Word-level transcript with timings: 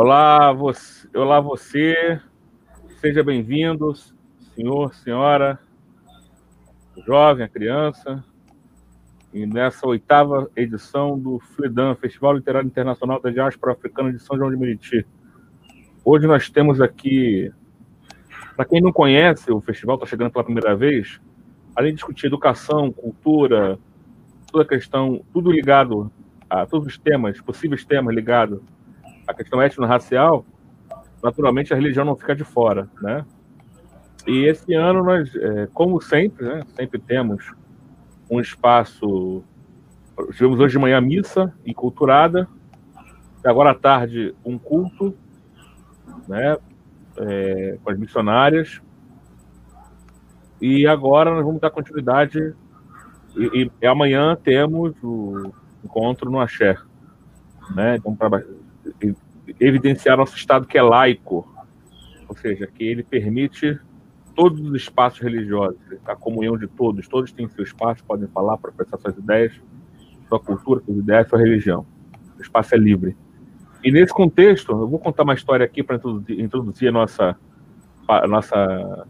Olá, 0.00 0.52
você, 0.52 1.08
olá 1.12 1.40
você, 1.40 2.20
seja 3.00 3.24
bem-vindo, 3.24 3.92
senhor, 4.54 4.94
senhora, 4.94 5.58
jovem, 7.04 7.44
a 7.44 7.48
criança, 7.48 8.24
e 9.34 9.44
nessa 9.44 9.84
oitava 9.88 10.48
edição 10.54 11.18
do 11.18 11.40
FLIDAM, 11.40 11.96
Festival 11.96 12.34
Literário 12.34 12.68
Internacional 12.68 13.20
da 13.20 13.28
Diáspora 13.28 13.72
Africana 13.72 14.12
de 14.12 14.20
São 14.20 14.38
João 14.38 14.52
de 14.52 14.56
Meriti. 14.56 15.04
Hoje 16.04 16.28
nós 16.28 16.48
temos 16.48 16.80
aqui, 16.80 17.52
para 18.54 18.66
quem 18.66 18.80
não 18.80 18.92
conhece, 18.92 19.50
o 19.50 19.60
festival 19.60 19.96
está 19.96 20.06
chegando 20.06 20.30
pela 20.30 20.44
primeira 20.44 20.76
vez, 20.76 21.20
além 21.74 21.90
de 21.90 21.96
discutir 21.96 22.26
educação, 22.26 22.92
cultura, 22.92 23.76
toda 24.52 24.62
a 24.62 24.68
questão, 24.68 25.24
tudo 25.32 25.50
ligado 25.50 26.08
a 26.48 26.64
todos 26.66 26.86
os 26.86 26.96
temas, 26.96 27.40
possíveis 27.40 27.84
temas 27.84 28.14
ligados 28.14 28.60
à 29.28 29.34
questão 29.34 29.60
étnico-racial, 29.60 30.44
naturalmente 31.22 31.72
a 31.72 31.76
religião 31.76 32.04
não 32.04 32.16
fica 32.16 32.34
de 32.34 32.44
fora, 32.44 32.88
né? 33.02 33.24
E 34.26 34.44
esse 34.46 34.74
ano 34.74 35.04
nós, 35.04 35.34
é, 35.36 35.68
como 35.72 36.00
sempre, 36.00 36.44
né, 36.46 36.62
sempre 36.74 36.98
temos 36.98 37.54
um 38.30 38.40
espaço. 38.40 39.44
Tivemos 40.32 40.58
hoje 40.58 40.72
de 40.72 40.78
manhã 40.78 41.00
missa 41.00 41.54
e 41.64 41.72
culturada, 41.72 42.48
agora 43.44 43.70
à 43.70 43.74
tarde 43.74 44.34
um 44.44 44.58
culto, 44.58 45.14
né, 46.26 46.56
é, 47.16 47.78
com 47.82 47.90
as 47.90 47.98
missionárias, 47.98 48.82
e 50.60 50.86
agora 50.86 51.30
nós 51.34 51.44
vamos 51.44 51.60
dar 51.60 51.70
continuidade. 51.70 52.54
E, 53.36 53.70
e 53.80 53.86
amanhã 53.86 54.36
temos 54.36 54.94
o 55.02 55.52
encontro 55.84 56.30
no 56.30 56.40
Axé, 56.40 56.76
né? 57.74 57.96
Então, 57.96 58.16
para 58.16 58.42
evidenciar 59.60 60.16
nosso 60.16 60.36
Estado 60.36 60.66
que 60.66 60.78
é 60.78 60.82
laico, 60.82 61.48
ou 62.28 62.36
seja, 62.36 62.66
que 62.66 62.84
ele 62.84 63.02
permite 63.02 63.78
todos 64.34 64.60
os 64.60 64.74
espaços 64.74 65.20
religiosos, 65.20 65.78
a 66.06 66.14
comunhão 66.14 66.56
de 66.56 66.68
todos, 66.68 67.08
todos 67.08 67.32
têm 67.32 67.48
seu 67.48 67.64
espaço, 67.64 68.04
podem 68.04 68.28
falar, 68.28 68.56
professar 68.56 68.98
suas 69.00 69.16
ideias, 69.16 69.52
sua 70.28 70.38
cultura, 70.38 70.80
suas 70.84 70.98
ideias, 70.98 71.28
sua 71.28 71.38
religião. 71.38 71.84
O 72.38 72.40
espaço 72.40 72.74
é 72.74 72.78
livre. 72.78 73.16
E 73.82 73.90
nesse 73.90 74.12
contexto, 74.12 74.72
eu 74.72 74.86
vou 74.86 74.98
contar 74.98 75.24
uma 75.24 75.34
história 75.34 75.64
aqui 75.64 75.82
para 75.82 75.96
introduzir, 76.28 76.88
a 76.88 76.92
nossa, 76.92 77.36
a 78.06 78.26
nossa 78.28 79.06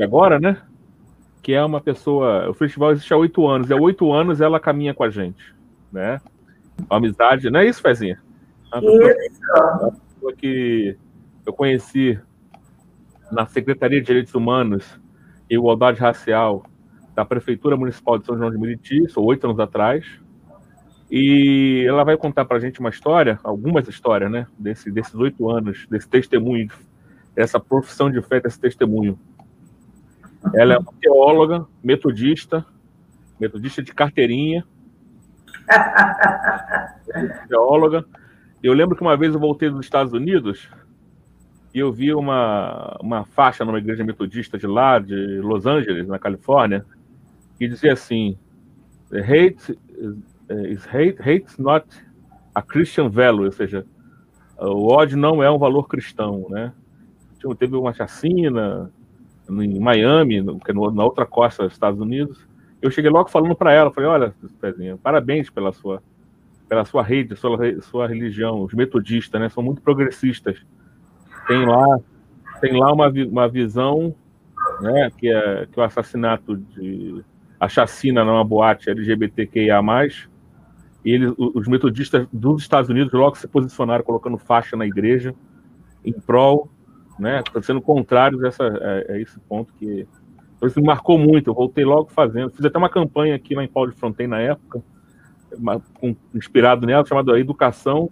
agora, 0.00 0.40
né? 0.40 0.62
Que 1.42 1.54
é 1.54 1.64
uma 1.64 1.80
pessoa. 1.80 2.48
O 2.50 2.54
festival 2.54 2.92
existe 2.92 3.12
há 3.12 3.16
oito 3.16 3.46
anos, 3.46 3.70
e 3.70 3.72
há 3.72 3.76
oito 3.76 4.12
anos 4.12 4.40
ela 4.40 4.58
caminha 4.58 4.94
com 4.94 5.04
a 5.04 5.10
gente, 5.10 5.54
né? 5.92 6.20
Uma 6.88 6.98
amizade, 6.98 7.50
não 7.50 7.60
é 7.60 7.66
isso, 7.66 7.82
Fezinha? 7.82 8.20
Pessoa, 8.70 9.92
pessoa 10.14 10.32
que 10.36 10.96
eu 11.46 11.52
conheci 11.52 12.18
na 13.32 13.46
Secretaria 13.46 14.00
de 14.00 14.06
Direitos 14.06 14.34
Humanos 14.34 15.00
e 15.50 15.54
Igualdade 15.54 16.00
Racial 16.00 16.64
da 17.14 17.24
Prefeitura 17.24 17.76
Municipal 17.76 18.18
de 18.18 18.26
São 18.26 18.36
João 18.36 18.50
de 18.50 18.58
Meriti, 18.58 19.04
isso 19.04 19.20
oito 19.22 19.46
anos 19.46 19.58
atrás. 19.58 20.04
E 21.10 21.84
ela 21.88 22.04
vai 22.04 22.16
contar 22.16 22.44
para 22.44 22.58
a 22.58 22.60
gente 22.60 22.80
uma 22.80 22.90
história, 22.90 23.40
algumas 23.42 23.88
histórias, 23.88 24.30
né, 24.30 24.46
desse, 24.58 24.90
desses 24.90 25.14
oito 25.14 25.50
anos, 25.50 25.86
desse 25.90 26.08
testemunho, 26.08 26.68
dessa 27.34 27.58
profissão 27.58 28.10
de 28.10 28.20
fé, 28.20 28.40
desse 28.40 28.60
testemunho. 28.60 29.18
Ela 30.54 30.74
é 30.74 30.78
uma 30.78 30.92
teóloga, 31.00 31.66
metodista, 31.82 32.64
metodista 33.40 33.82
de 33.82 33.94
carteirinha, 33.94 34.64
teóloga. 37.48 38.04
Eu 38.62 38.72
lembro 38.72 38.96
que 38.96 39.02
uma 39.02 39.16
vez 39.16 39.34
eu 39.34 39.40
voltei 39.40 39.70
dos 39.70 39.84
Estados 39.84 40.12
Unidos 40.12 40.68
e 41.72 41.78
eu 41.78 41.92
vi 41.92 42.12
uma, 42.12 42.96
uma 43.00 43.24
faixa 43.24 43.64
numa 43.64 43.78
igreja 43.78 44.02
metodista 44.04 44.58
de 44.58 44.66
lá, 44.66 44.98
de 44.98 45.14
Los 45.40 45.64
Angeles, 45.64 46.08
na 46.08 46.18
Califórnia, 46.18 46.84
que 47.56 47.68
dizia 47.68 47.92
assim: 47.92 48.36
hate 49.12 49.78
is 50.68 50.86
hate, 50.86 51.18
hate 51.20 51.60
not 51.60 51.86
a 52.54 52.62
Christian 52.62 53.08
value, 53.08 53.44
ou 53.44 53.52
seja, 53.52 53.86
o 54.58 54.92
ódio 54.92 55.16
não 55.16 55.40
é 55.42 55.50
um 55.50 55.58
valor 55.58 55.86
cristão, 55.86 56.46
né? 56.50 56.72
Teve 57.58 57.76
uma 57.76 57.92
chacina 57.92 58.90
em 59.48 59.78
Miami, 59.78 60.38
é 60.38 60.72
na 60.72 61.04
outra 61.04 61.24
costa 61.24 61.62
dos 61.62 61.72
Estados 61.72 62.00
Unidos. 62.00 62.44
Eu 62.82 62.90
cheguei 62.90 63.10
logo 63.10 63.28
falando 63.28 63.54
para 63.54 63.72
ela, 63.72 63.92
falei, 63.92 64.08
olha, 64.08 64.34
Pezinho, 64.60 64.98
parabéns 64.98 65.48
pela 65.48 65.72
sua 65.72 66.02
pela 66.68 66.84
sua 66.84 67.02
rede, 67.02 67.34
sua, 67.36 67.58
sua 67.80 68.06
religião, 68.06 68.62
os 68.62 68.74
metodistas, 68.74 69.40
né, 69.40 69.48
são 69.48 69.62
muito 69.62 69.80
progressistas. 69.80 70.64
Tem 71.46 71.64
lá 71.64 71.98
tem 72.60 72.78
lá 72.78 72.92
uma, 72.92 73.08
uma 73.08 73.48
visão 73.48 74.14
né, 74.80 75.10
que, 75.16 75.28
é, 75.28 75.66
que 75.70 75.78
o 75.78 75.82
assassinato 75.82 76.56
de 76.56 77.24
a 77.58 77.68
chacina 77.68 78.24
numa 78.24 78.44
boate 78.44 78.88
LGBTQIA+, 78.88 79.80
e 81.04 81.12
eles, 81.12 81.32
os 81.36 81.66
metodistas 81.66 82.26
dos 82.32 82.62
Estados 82.62 82.88
Unidos 82.88 83.12
logo 83.12 83.36
se 83.36 83.48
posicionaram 83.48 84.04
colocando 84.04 84.38
faixa 84.38 84.76
na 84.76 84.86
igreja 84.86 85.34
em 86.04 86.12
prol, 86.12 86.70
né, 87.18 87.42
sendo 87.62 87.80
contrários 87.80 88.42
a, 88.44 88.64
a, 88.64 89.12
a 89.12 89.20
esse 89.20 89.38
ponto 89.40 89.72
que 89.74 90.06
então, 90.56 90.68
isso 90.68 90.80
me 90.80 90.86
marcou 90.86 91.16
muito, 91.16 91.50
eu 91.50 91.54
voltei 91.54 91.84
logo 91.84 92.10
fazendo, 92.10 92.50
fiz 92.50 92.64
até 92.64 92.76
uma 92.76 92.88
campanha 92.88 93.36
aqui 93.36 93.54
lá 93.54 93.62
em 93.62 93.68
Paulo 93.68 93.92
de 93.92 93.96
Fronteira 93.98 94.30
na 94.30 94.40
época, 94.40 94.82
inspirado 96.34 96.86
nela, 96.86 97.06
chamada 97.06 97.38
Educação 97.38 98.10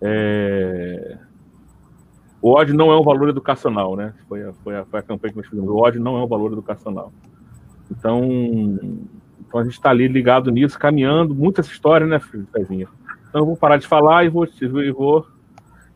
é, 0.00 1.18
o 2.40 2.52
ódio 2.52 2.74
não 2.74 2.90
é 2.90 2.98
um 2.98 3.02
valor 3.02 3.28
educacional, 3.28 3.94
né? 3.94 4.14
Foi 4.26 4.42
a, 4.42 4.52
foi 4.54 4.76
a, 4.76 4.84
foi 4.86 5.00
a 5.00 5.02
campanha 5.02 5.32
que 5.32 5.38
nós 5.38 5.46
fizemos. 5.46 5.68
O 5.68 5.76
ódio 5.76 6.00
não 6.00 6.16
é 6.16 6.24
um 6.24 6.26
valor 6.26 6.52
educacional. 6.52 7.12
Então, 7.90 8.24
então 9.40 9.60
a 9.60 9.64
gente 9.64 9.74
está 9.74 9.90
ali 9.90 10.08
ligado 10.08 10.50
nisso, 10.50 10.78
caminhando, 10.78 11.34
muita 11.34 11.60
história, 11.60 12.06
né, 12.06 12.18
Fezinha? 12.18 12.88
Então 13.28 13.42
eu 13.42 13.46
vou 13.46 13.56
parar 13.56 13.76
de 13.76 13.86
falar 13.86 14.24
e 14.24 14.28
vou, 14.28 14.46
e 14.46 14.90
vou, 14.90 15.26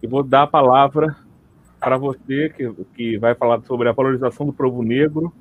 e 0.02 0.06
vou 0.06 0.22
dar 0.22 0.42
a 0.42 0.46
palavra 0.46 1.16
para 1.80 1.96
você, 1.96 2.50
que, 2.50 2.70
que 2.94 3.18
vai 3.18 3.34
falar 3.34 3.62
sobre 3.62 3.88
a 3.88 3.92
valorização 3.92 4.44
do 4.46 4.52
povo 4.52 4.82
negro 4.82 5.32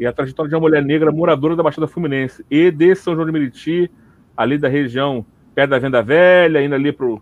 e 0.00 0.06
a 0.06 0.12
trajetória 0.14 0.48
de 0.48 0.54
uma 0.54 0.62
mulher 0.62 0.82
negra 0.82 1.12
moradora 1.12 1.54
da 1.54 1.62
Baixada 1.62 1.86
Fluminense 1.86 2.42
e 2.50 2.70
de 2.70 2.94
São 2.94 3.14
João 3.14 3.26
de 3.26 3.32
Meriti, 3.32 3.90
ali 4.34 4.56
da 4.56 4.66
região 4.66 5.26
perto 5.54 5.70
da 5.70 5.78
Venda 5.78 6.02
Velha, 6.02 6.64
indo 6.64 6.74
ali 6.74 6.90
para 6.90 7.04
o 7.04 7.20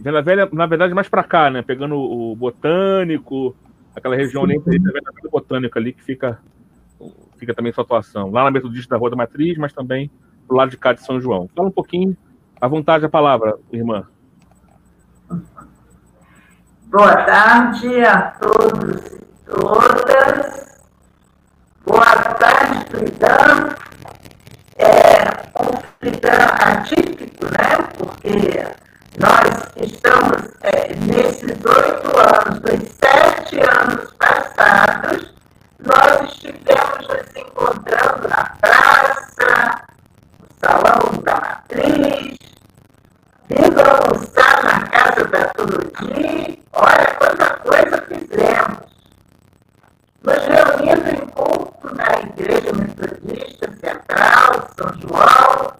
Venda 0.00 0.20
Velha, 0.20 0.48
na 0.52 0.66
verdade, 0.66 0.92
mais 0.92 1.08
para 1.08 1.22
cá, 1.22 1.48
né? 1.48 1.62
Pegando 1.62 1.94
o 1.94 2.34
Botânico, 2.34 3.54
aquela 3.94 4.16
região 4.16 4.42
ali, 4.42 4.56
a 4.56 5.30
Botânico 5.30 5.78
ali, 5.78 5.92
que 5.92 6.02
fica, 6.02 6.40
fica 7.38 7.54
também 7.54 7.72
sua 7.72 7.84
atuação. 7.84 8.32
Lá 8.32 8.42
na 8.42 8.50
Metodista 8.50 8.96
da 8.96 8.98
Rua 8.98 9.10
da 9.10 9.16
Matriz, 9.16 9.56
mas 9.56 9.72
também 9.72 10.10
do 10.48 10.54
lado 10.56 10.72
de 10.72 10.76
cá 10.76 10.92
de 10.92 11.02
São 11.02 11.20
João. 11.20 11.48
Fala 11.54 11.68
um 11.68 11.72
pouquinho, 11.72 12.16
à 12.60 12.66
vontade 12.66 13.04
a 13.04 13.08
palavra, 13.08 13.56
irmã. 13.72 14.04
Boa 16.86 17.16
tarde 17.22 18.00
a 18.00 18.32
todos 18.32 19.12
e 19.12 19.24
todas. 19.44 20.75
Boa 21.86 22.04
tarde, 22.04 22.84
Fridão. 22.90 23.76
É 24.76 25.22
um 25.62 25.80
Fridão 26.00 26.32
atípico, 26.58 27.44
né? 27.44 27.78
Porque 27.96 28.66
nós 29.20 29.70
estamos, 29.76 30.50
é, 30.62 30.92
nesses 30.96 31.52
oito 31.64 32.18
anos, 32.18 32.60
nos 32.60 32.90
sete 33.00 33.60
anos 33.60 34.12
passados, 34.14 35.32
nós 35.78 36.28
estivemos 36.32 37.06
nos 37.06 37.36
encontrando 37.36 38.28
na 38.30 38.44
praça, 38.60 39.82
no 40.40 40.48
salão 40.60 41.22
da 41.22 41.34
matriz, 41.36 42.36
vindo 43.48 43.80
almoçar 43.80 44.64
na 44.64 44.88
casa 44.88 45.24
da 45.28 45.44
Turudi. 45.50 46.60
Olha 46.72 47.14
quanta 47.16 47.50
coisa 47.60 48.02
fizemos. 48.08 48.95
Nos 50.26 50.44
reunindo 50.44 51.08
em 51.08 51.26
culto 51.28 51.94
na 51.94 52.18
Igreja 52.18 52.72
Metodista 52.72 53.70
Central, 53.80 54.68
São 54.76 54.92
João, 55.00 55.72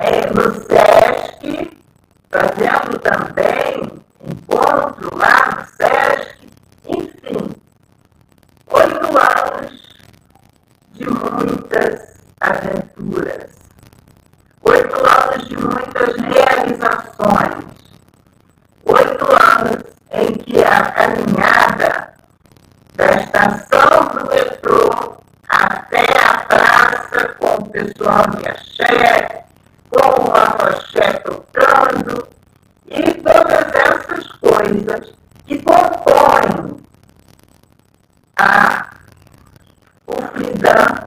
é, 0.00 0.26
no 0.32 0.52
SESC, 0.52 1.78
fazendo 2.28 2.98
também 2.98 4.02
encontro 4.20 5.16
lá 5.16 5.46
no 5.46 5.64
SESC, 5.64 6.48
enfim, 6.88 7.54
oito 8.70 9.06
anos 9.16 9.96
de 10.94 11.08
muitas 11.08 12.16
aventuras, 12.40 13.50
oito 14.62 14.96
anos 14.96 15.48
de 15.48 15.56
muitas 15.56 16.16
realizações, 16.16 17.64
oito 18.86 19.24
anos 19.32 19.84
em 20.10 20.32
que 20.32 20.64
a 20.64 20.90
caminhada 20.90 22.13
da 22.94 23.06
estação 23.16 24.08
do 24.12 24.28
metrô 24.28 25.16
até 25.48 26.04
a 26.18 26.38
praça, 26.44 27.34
com 27.38 27.54
o 27.54 27.70
pessoal 27.70 28.24
de 28.36 28.48
axé, 28.48 29.44
com 29.90 30.22
o 30.22 30.32
afoxé 30.32 31.12
tocando, 31.24 32.28
e 32.86 33.02
todas 33.14 33.74
essas 33.74 34.26
coisas 34.32 35.12
que 35.46 35.60
compõem 35.62 36.80
a, 38.38 38.90
o 40.06 40.14
Fidão 40.36 41.03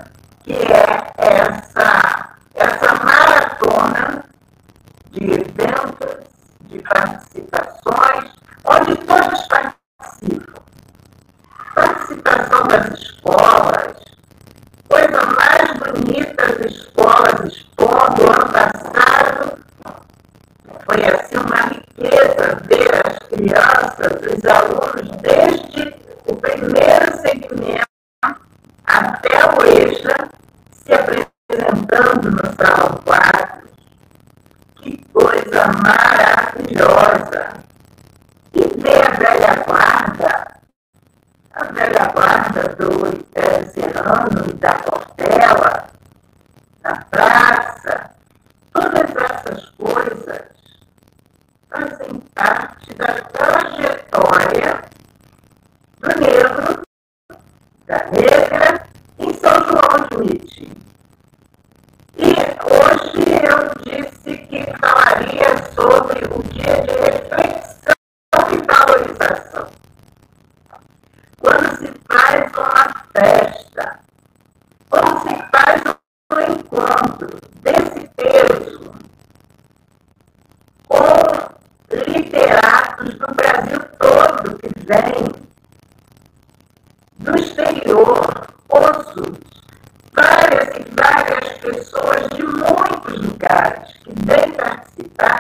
pessoas 91.60 92.28
de 92.36 92.44
muitos 92.44 93.22
lugares 93.22 93.94
que 94.04 94.14
vêm 94.26 94.52
participar 94.52 95.37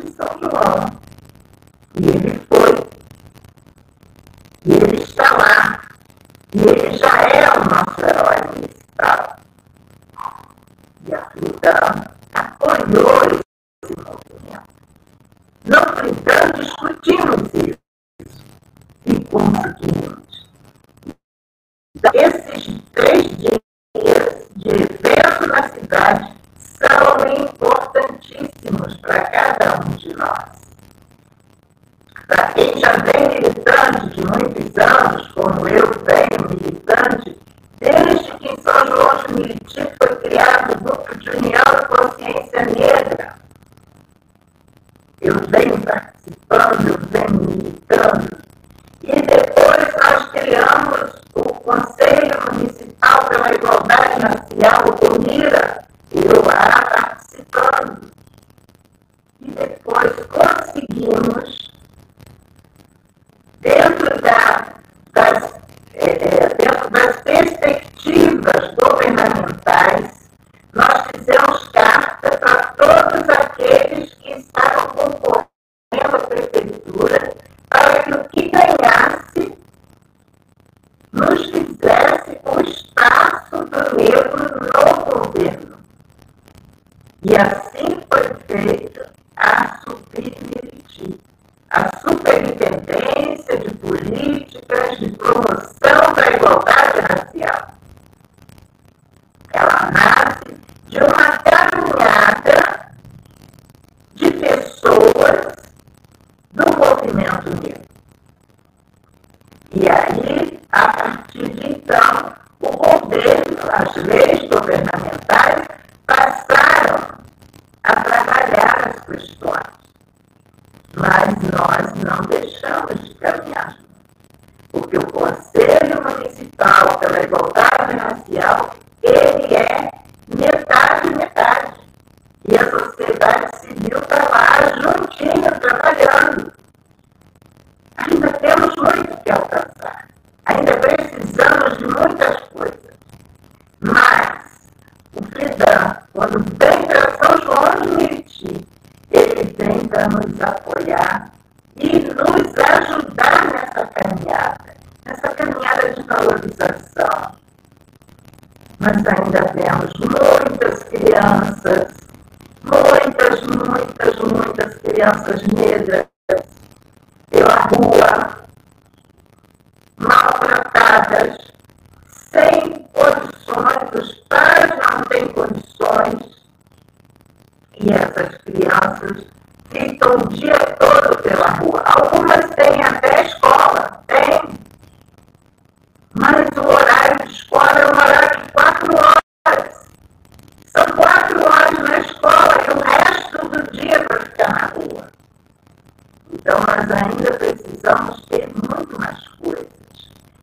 De 0.00 0.12
São 0.12 0.28
João. 0.40 0.90
E 1.94 2.08
ele 2.08 2.40
foi. 2.48 2.88
E 4.64 4.72
ele 4.72 5.02
está 5.02 5.36
lá. 5.36 5.80
E 6.52 6.60
ele 6.60 6.96
já 6.98 7.22
é 7.22 7.50
o 7.50 7.64
nosso 7.64 8.00
herói 8.00 8.36
municipal. 8.54 9.36
E 11.06 11.14
a 11.14 11.22
Suda 11.32 11.74
apoiou 12.34 13.35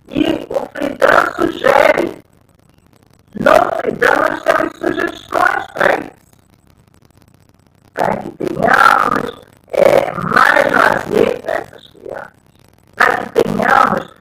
E 0.10 0.46
o 0.50 0.66
Fridan 0.74 1.34
sugere, 1.36 2.24
no 3.40 3.54
Fridan 3.78 4.16
nós 4.16 4.42
temos 4.44 4.78
sugestões 4.78 5.30
tá 5.32 5.74
para 5.74 5.88
tá 5.88 6.00
isso, 6.00 6.12
para 7.94 8.18
que 8.18 8.32
tenhamos 8.32 9.42
é, 9.72 10.12
mais 10.12 10.72
lazer 10.72 11.42
para 11.42 11.54
essas 11.54 11.88
crianças, 11.88 12.34
tá 12.96 13.06
para 13.06 13.16
que 13.18 13.44
tenhamos 13.44 14.12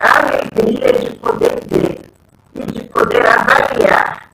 a 0.00 0.18
alegria 0.18 0.92
de 0.92 1.10
poder 1.18 1.60
ver 1.68 2.00
e 2.54 2.66
de 2.72 2.84
poder 2.84 3.26
avaliar 3.26 4.30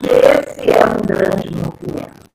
que 0.00 0.08
esse 0.08 0.70
é 0.70 0.84
um 0.84 1.00
grande 1.06 1.50
movimento. 1.54 2.30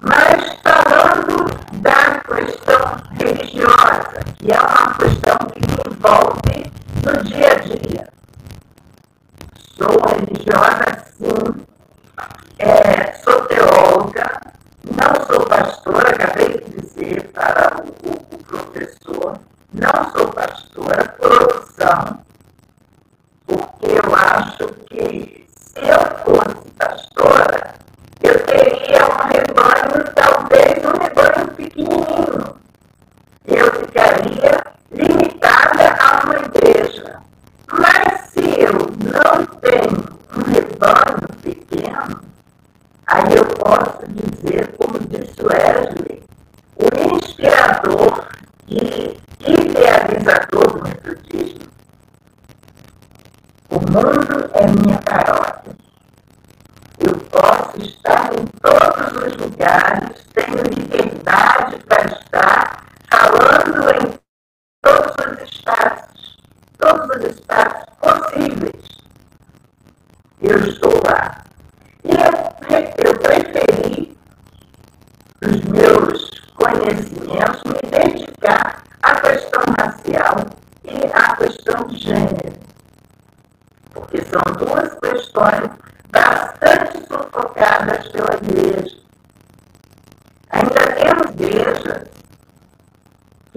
Mas 0.00 0.56
falando 0.62 1.46
da 1.80 2.20
questão 2.20 3.02
religiosa, 3.18 4.20
que 4.38 4.52
é 4.52 4.60
uma 4.60 4.94
questão 4.94 5.36
que 5.52 5.60
me 5.66 5.76
envolve 5.86 6.72
no 7.04 7.24
dia 7.24 7.52
a 7.52 7.54
dia. 7.54 8.08
Sou 9.76 10.00
religiosa 10.08 10.95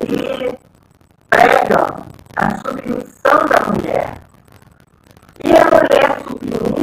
que 0.05 0.57
pregam 1.29 2.05
a 2.37 2.57
submissão 2.57 3.45
da 3.47 3.59
mulher. 3.71 4.13
E 5.43 5.51
a 5.51 5.65
mulher 5.65 6.17
submissa 6.27 6.78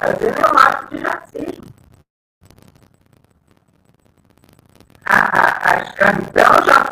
às 0.00 0.18
vezes 0.18 0.36
é 0.36 0.52
um 0.52 0.58
ato 0.58 0.94
de 0.94 1.02
racismo. 1.02 1.64
A, 5.04 5.16
a, 5.16 5.70
a 5.70 5.82
escravidão 5.82 6.64
já 6.64 6.84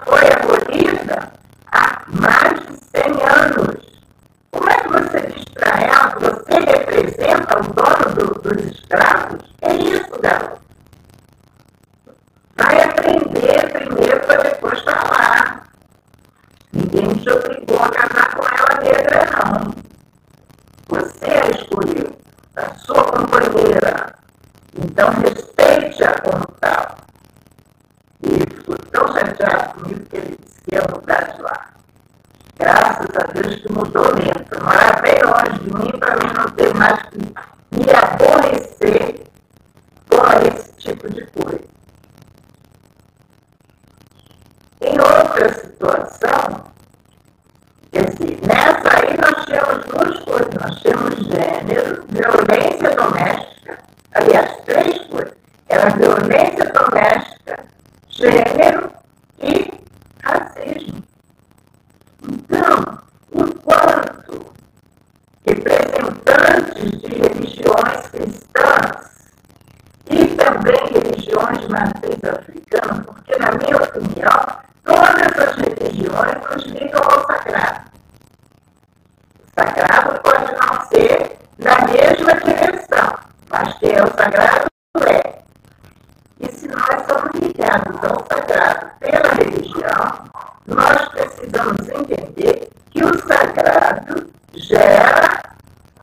gera 94.68 95.40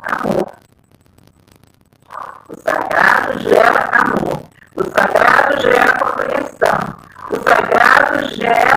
amor. 0.01 0.51
O 2.49 2.55
sagrado 2.63 3.39
gera 3.39 3.89
amor. 3.91 4.41
O 4.75 4.83
sagrado 4.83 5.61
gera 5.61 5.93
compreensão. 5.99 6.95
O 7.29 7.35
sagrado 7.47 8.27
gera 8.35 8.74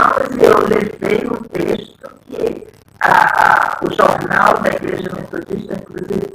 anos 0.00 0.42
eu 0.42 0.66
levei 0.66 1.26
um 1.28 1.42
texto 1.44 2.10
que 2.26 2.66
a, 3.00 3.74
a, 3.74 3.78
o 3.82 3.92
jornal 3.92 4.58
da 4.60 4.70
Igreja 4.70 5.10
Metodista, 5.14 5.74
inclusive, 5.74 6.29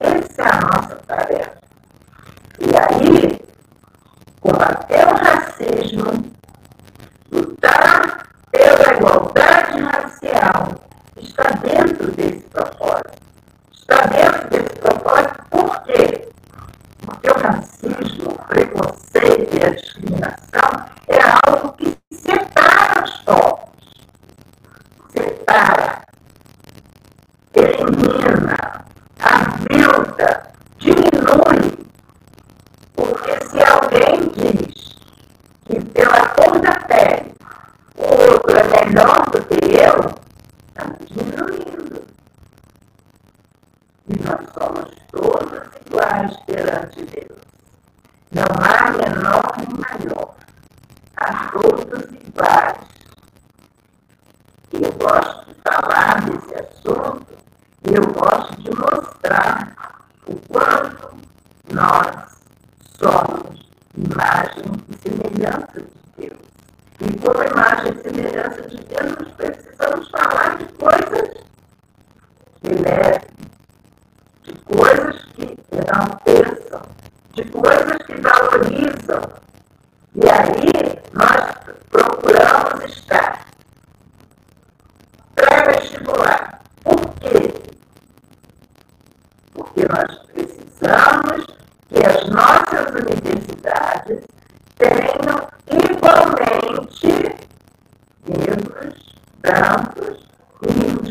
Essa 0.00 0.42
é 0.42 0.46
a 0.46 0.60
nossa 0.60 0.96
tarefa. 1.06 1.58
E 2.60 2.76
aí, 2.76 3.40
combater 4.40 5.06
o 5.06 5.14
racismo, 5.14 6.32
lutar 7.30 8.28
pela 8.50 8.94
igualdade 8.94 9.80
racial, 9.80 10.68
está 11.16 11.44
dentro 11.62 12.10
desse 12.12 12.47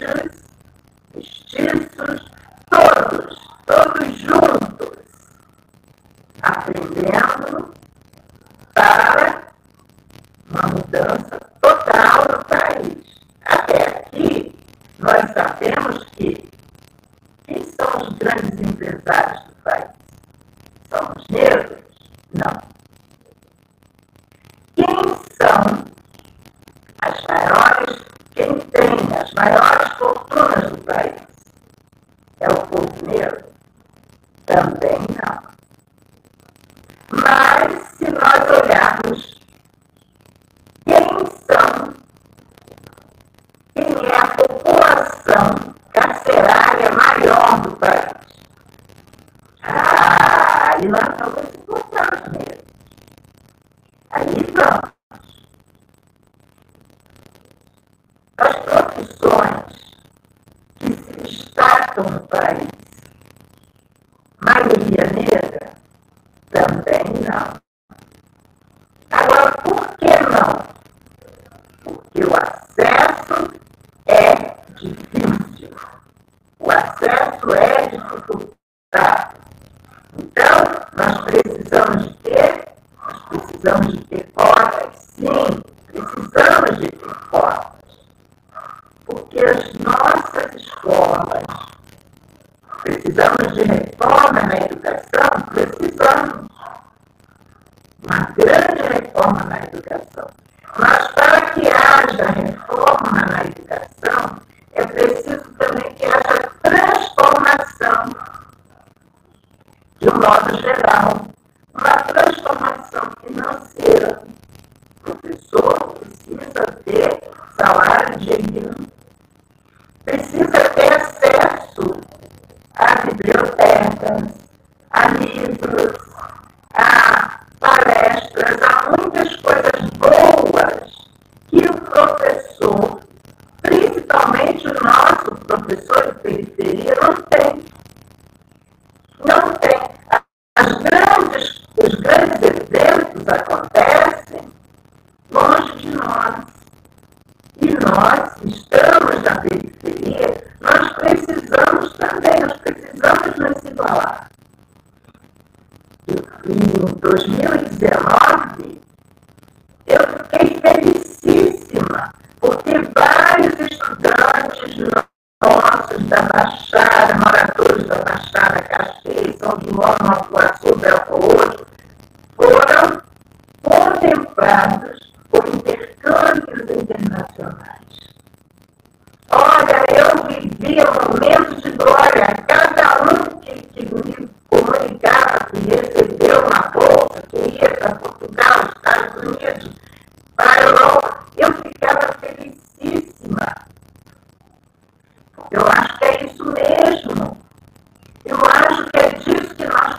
Angeles, 0.03 0.41
which 1.13 1.41
stands 1.47 1.87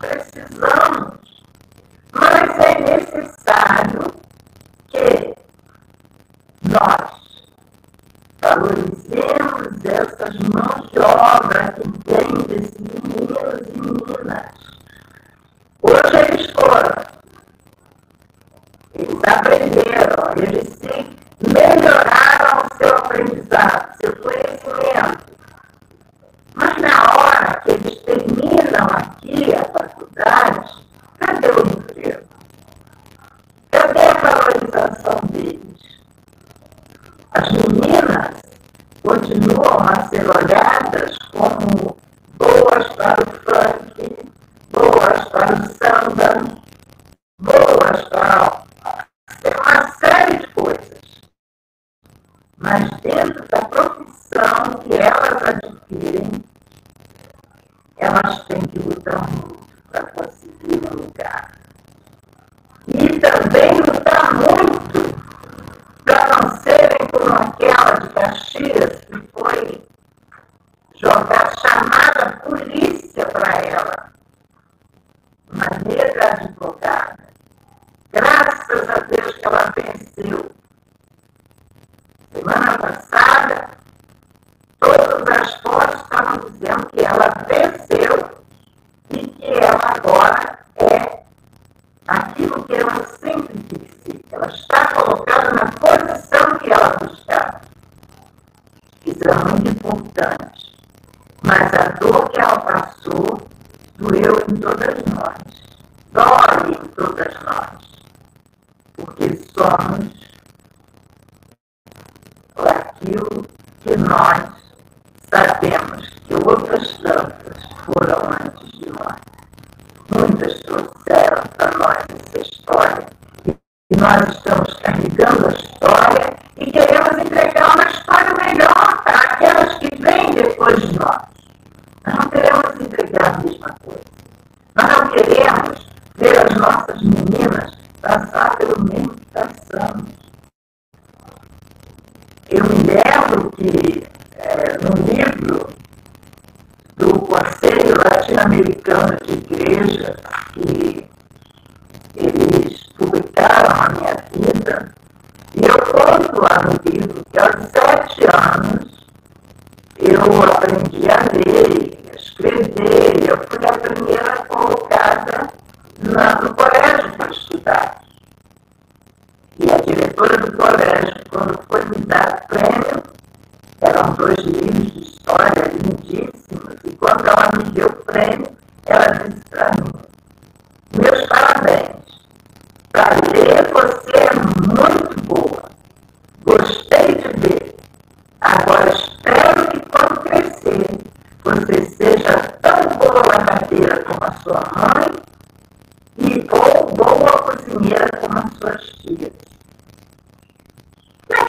precisamos, 0.00 1.18
mas 2.12 2.58
é 2.58 2.80
necessário 2.80 4.14
que 4.88 5.34
nós 6.68 7.10
valorizemos 8.40 9.84
essas 9.84 10.36
mãos 10.54 10.90
de 10.90 10.98
obra 11.00 11.72
que 11.72 11.82
vêm 12.06 12.46
desses 12.46 12.78
meninos 12.78 13.60
e 13.66 13.80
meninas. 13.80 14.77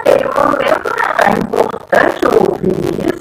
é, 0.10 0.24
como 0.24 0.58
é 0.62 1.30
importante 1.38 2.26
ouvir 2.26 3.06
isso. 3.06 3.19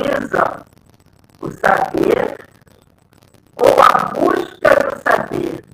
valorizam 0.00 0.64
o 1.40 1.50
saber 1.50 2.36
ou 3.56 3.82
a 3.82 4.08
busca 4.14 4.74
do 4.74 5.02
saber 5.02 5.64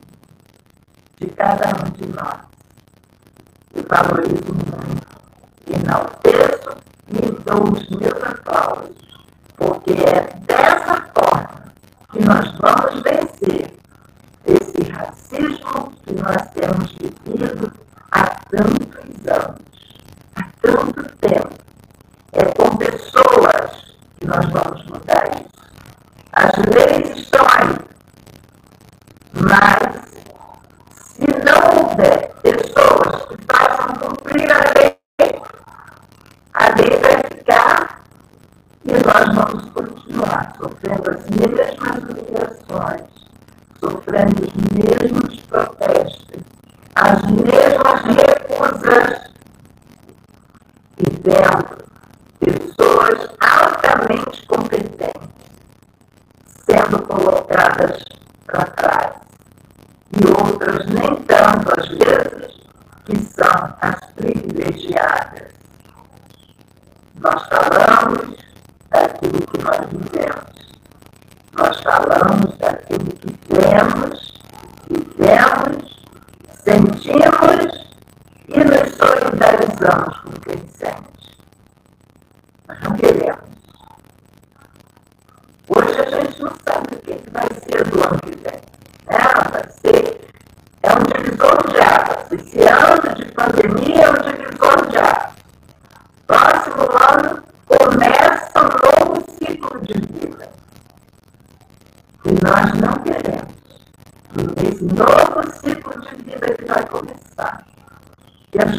de 1.18 1.26
cada 1.28 1.68
um 1.68 1.90
de 1.90 2.06
nós. 2.08 2.46
e 3.74 3.82
valorizo 3.82 4.52
muito, 4.52 5.06
enalteço 5.68 6.76
e 7.08 7.20
dou 7.44 7.72
os 7.72 7.88
meus 7.90 8.22
aplausos, 8.22 8.96
porque 9.56 9.92
é 9.92 10.25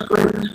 Corinthians 0.06 0.50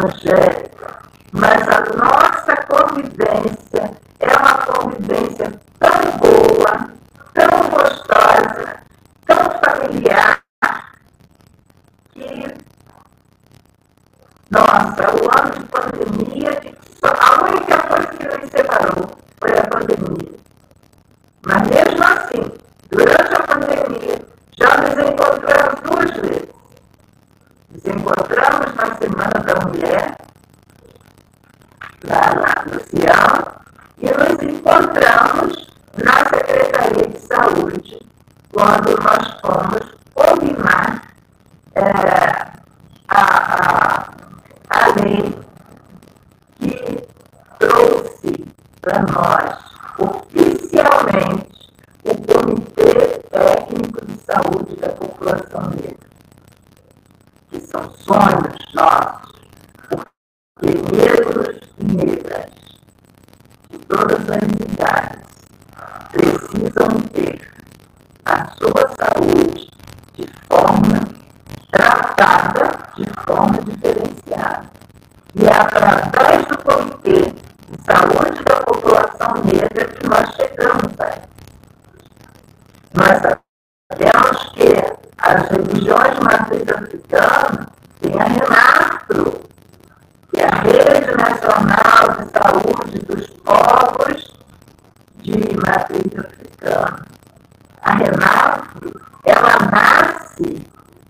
evangélica, 0.00 0.98
mas 1.32 1.68
a 1.68 1.80
nossa 1.96 2.56
convivência 2.66 3.59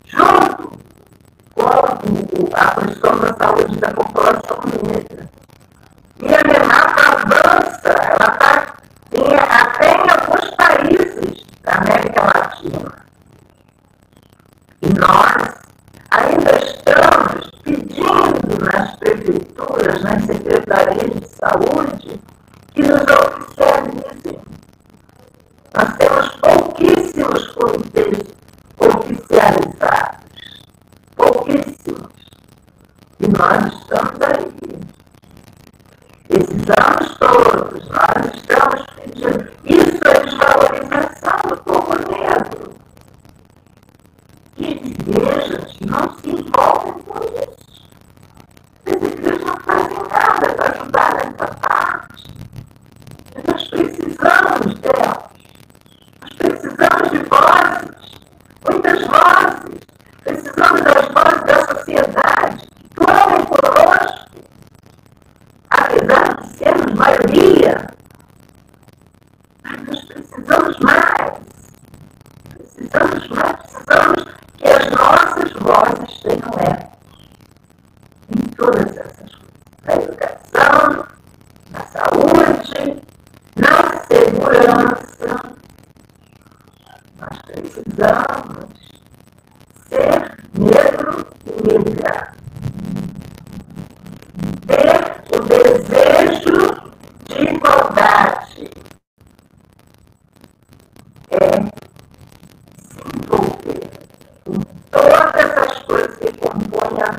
junto 0.07 0.71
com 1.55 2.49
a 2.53 2.71
pessoa 2.73 3.30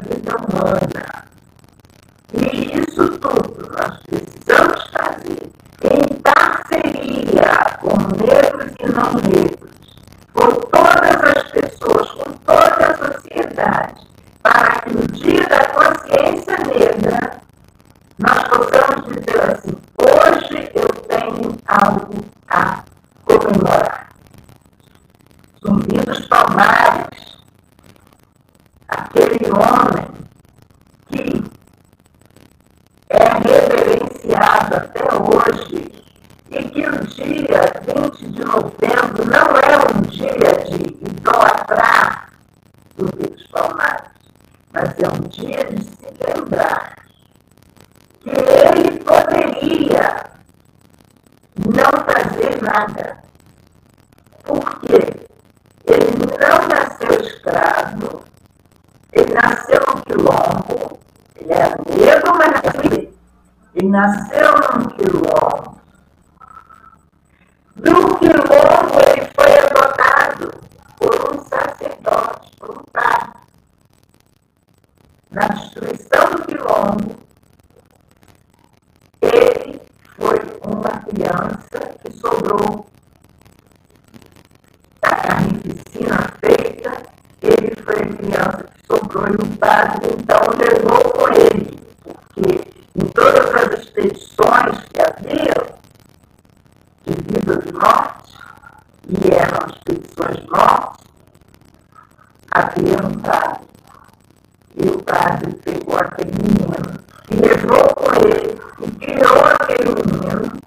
đến 0.10 0.20
năm 0.26 0.42
mười 0.54 0.91
em 93.02 93.06
todas 93.08 93.56
as 93.56 93.80
expedições 93.80 94.78
que 94.94 95.02
havia 95.02 95.76
de 97.06 97.14
vida 97.14 97.64
e 97.66 97.74
morte, 97.74 98.38
e 99.10 99.34
eram 99.34 99.68
expedições 99.68 100.38
de 100.38 100.52
havia 102.52 103.08
um 103.08 103.20
padre. 103.20 103.62
E 104.76 104.88
o 104.88 105.04
padre 105.04 105.54
pegou 105.66 105.98
aquele 105.98 106.32
menino 106.32 107.00
e 107.32 107.36
levou 107.36 107.96
com 107.96 108.14
ele, 108.28 108.62
e 108.82 108.92
criou 108.92 109.46
aquele 109.46 109.90
menino 109.96 110.61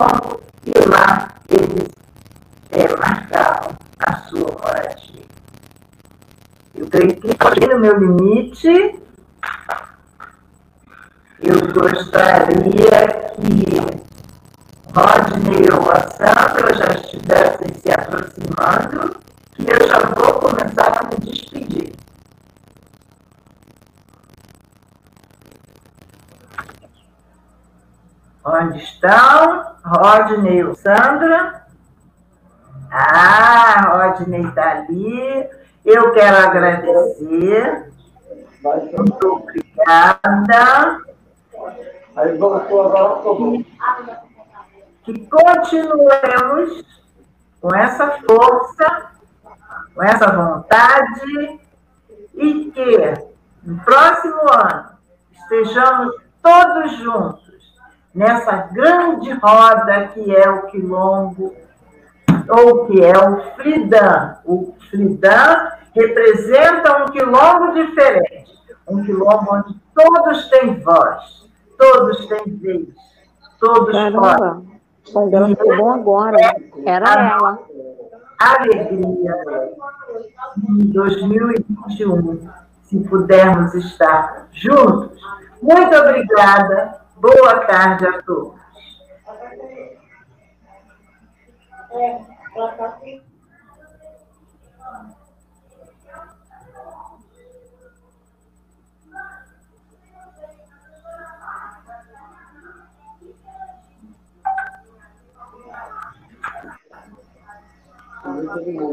encontravam 0.00 0.32
o 0.32 0.40
quilombo 0.40 0.40
e 0.64 0.88
lá 0.88 1.28
eles 1.48 1.88
é, 2.70 2.96
marcavam 2.96 3.76
a 3.98 4.16
sua 4.22 4.50
moradia. 4.62 5.24
Eu 6.74 6.86
creio 6.86 7.16
que 7.16 7.30
aqui 7.38 7.66
no 7.66 7.78
meu 7.78 7.98
limite, 7.98 9.00
eu 11.40 11.72
gostaria 11.72 13.08
que 13.36 14.00
Rodney 14.94 15.68
ou 15.70 15.90
a 15.90 16.00
Sandra 16.08 16.74
já 16.74 16.86
estivessem 16.94 17.68
se 17.74 17.92
aproximando, 17.92 19.16
que 19.54 19.62
eu 19.62 19.88
já 19.88 19.98
vou 19.98 20.32
começar 20.34 21.00
a 21.00 21.04
me 21.04 21.16
despedir. 21.20 21.92
Onde 28.44 28.78
estão? 28.82 29.70
Sandra? 30.76 31.66
Ah, 32.90 34.08
Rodney 34.08 34.46
está 34.46 34.72
ali. 34.72 35.48
Eu 35.84 36.12
quero 36.12 36.36
agradecer. 36.36 37.92
Muito 38.62 39.26
obrigada. 39.32 41.00
Que 45.04 45.26
continuemos 45.26 46.84
com 47.60 47.74
essa 47.74 48.18
força, 48.26 49.10
com 49.94 50.02
essa 50.02 50.26
vontade 50.30 51.60
e 52.34 52.70
que 52.70 53.14
no 53.62 53.78
próximo 53.84 54.40
ano 54.52 54.90
estejamos 55.32 56.14
todos 56.42 56.92
juntos 56.98 57.49
nessa 58.14 58.68
grande 58.72 59.32
roda 59.32 60.08
que 60.08 60.34
é 60.34 60.50
o 60.50 60.66
Quilombo, 60.66 61.54
ou 62.48 62.86
que 62.86 63.04
é 63.04 63.16
o 63.16 63.40
Fridan. 63.54 64.36
O 64.44 64.74
Fridan 64.90 65.70
representa 65.94 67.04
um 67.04 67.06
quilombo 67.06 67.72
diferente, 67.74 68.52
um 68.88 69.02
quilombo 69.04 69.54
onde 69.54 69.76
todos 69.94 70.48
têm 70.48 70.80
voz, 70.80 71.48
todos 71.78 72.26
têm 72.26 72.56
vez, 72.56 72.88
todos 73.58 73.92
Caramba. 73.92 74.62
Dela 75.28 75.48
ficou 75.48 75.76
bom 75.76 75.92
agora. 75.92 76.36
Era 76.86 77.30
ela. 77.30 77.58
Alegria 78.38 79.34
em 80.68 80.86
2021, 80.92 82.48
se 82.84 82.98
pudermos 83.00 83.74
estar 83.74 84.46
juntos. 84.52 85.20
Muito 85.60 85.94
obrigada. 85.96 87.00
Boa 87.20 87.60
tarde 87.66 88.06
a 88.06 88.22
todos. 88.22 88.58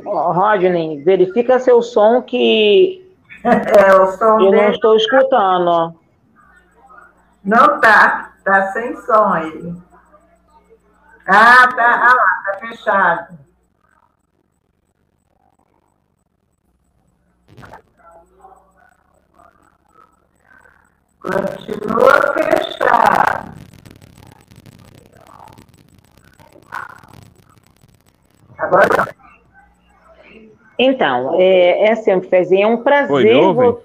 Rodney, 0.05 1.01
verifica 1.01 1.59
seu 1.59 1.81
som 1.81 2.21
que 2.21 3.07
É, 3.43 3.91
eu 3.91 4.51
não 4.51 4.69
estou 4.71 4.95
escutando. 4.95 6.06
Não 7.47 7.79
tá, 7.79 8.33
tá 8.43 8.71
sem 8.73 8.95
som 9.01 9.33
aí. 9.33 9.73
Ah, 11.27 11.67
tá, 11.75 12.05
ah 12.05 12.13
lá, 12.13 12.43
tá 12.45 12.59
fechado. 12.59 13.37
Continua 21.19 22.33
fechado. 22.33 23.57
Agora 28.57 29.15
Então, 30.79 31.39
é, 31.39 31.89
é 31.89 31.95
sempre, 31.95 32.29
Fezinha, 32.29 32.65
é 32.65 32.67
um 32.67 32.71
Oi, 32.71 32.77
me 32.77 32.83
prazer. 32.83 33.35
ouvem? 33.35 33.71
vo- 33.71 33.83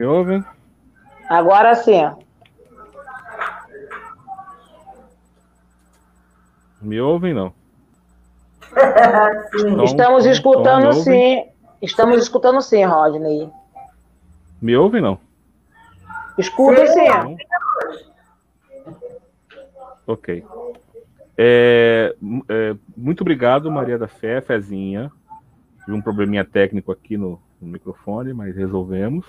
Me 0.00 0.06
ouvem? 0.06 0.44
Agora 1.28 1.74
sim. 1.74 2.02
Me 6.80 7.00
ouvem, 7.00 7.32
não? 7.32 7.52
sim. 9.56 9.70
Então, 9.70 9.84
Estamos 9.84 10.26
então, 10.26 10.32
escutando 10.32 10.92
sim. 10.94 11.44
Estamos 11.80 12.22
escutando 12.22 12.60
sim, 12.62 12.84
Rodney. 12.84 13.50
Me 14.60 14.76
ouvem, 14.76 15.00
não? 15.00 15.18
Escuta 16.38 16.86
sim. 16.86 17.08
Não? 17.08 17.36
Ok. 20.06 20.44
É, 21.36 22.14
é, 22.48 22.76
muito 22.96 23.22
obrigado, 23.22 23.70
Maria 23.70 23.98
da 23.98 24.06
Fé, 24.08 24.40
Fezinha. 24.40 25.10
Tive 25.84 25.96
um 25.96 26.02
probleminha 26.02 26.44
técnico 26.44 26.92
aqui 26.92 27.16
no, 27.16 27.40
no 27.60 27.68
microfone, 27.68 28.32
mas 28.32 28.54
resolvemos. 28.54 29.26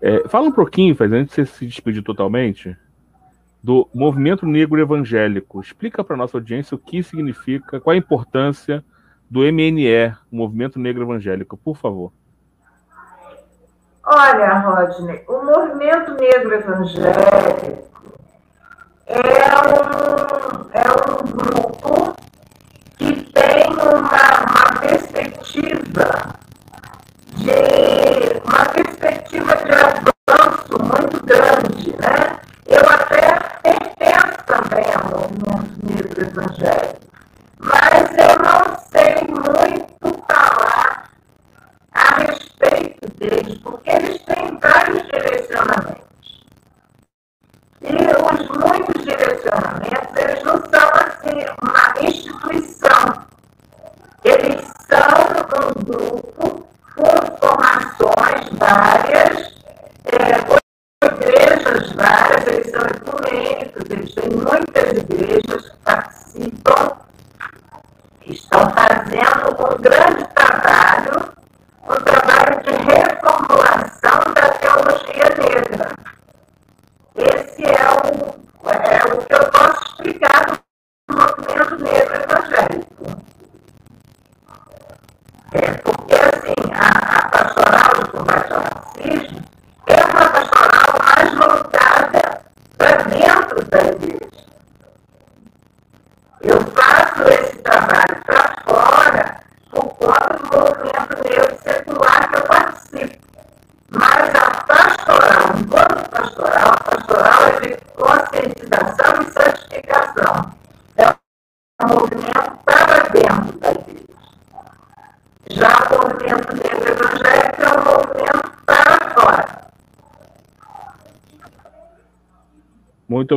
É, 0.00 0.28
fala 0.28 0.48
um 0.48 0.52
pouquinho, 0.52 0.94
Fezinha, 0.94 1.22
antes 1.22 1.34
de 1.34 1.46
você 1.46 1.58
se 1.58 1.66
despedir 1.66 2.02
totalmente, 2.02 2.76
do 3.62 3.88
movimento 3.94 4.46
negro 4.46 4.80
evangélico. 4.80 5.60
Explica 5.60 6.04
para 6.04 6.16
nossa 6.16 6.36
audiência 6.36 6.74
o 6.74 6.78
que 6.78 7.02
significa, 7.02 7.80
qual 7.80 7.94
a 7.94 7.96
importância 7.96 8.84
do 9.28 9.40
MNE, 9.40 10.14
o 10.30 10.36
Movimento 10.36 10.78
Negro 10.78 11.02
Evangélico, 11.02 11.56
por 11.56 11.76
favor. 11.76 12.12
Olha, 14.04 14.58
Rodney, 14.60 15.24
o 15.26 15.44
movimento 15.44 16.14
negro 16.14 16.54
evangélico 16.54 17.88
é 19.04 19.18
um, 19.66 19.96
é 20.72 20.84
um 20.92 21.26
grupo 21.26 22.14
que 22.96 23.12
tem 23.32 23.66
uma, 23.66 23.98
uma 23.98 24.80
perspectiva 24.80 26.38
de 27.34 27.50
uma 28.44 28.64
de 29.10 30.15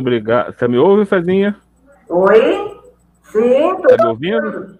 obrigado. 0.00 0.52
Você 0.52 0.66
me 0.66 0.78
ouve, 0.78 1.04
Fezinha? 1.04 1.56
Oi? 2.08 2.80
Sim, 3.24 3.70
Está 3.72 4.04
me 4.04 4.10
ouvindo? 4.10 4.78